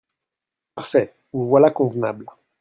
Parfait! 0.73 1.13
vous 1.31 1.45
voilà 1.47 1.69
convenable… 1.69 2.25